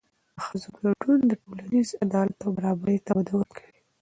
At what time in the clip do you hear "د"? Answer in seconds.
0.37-0.37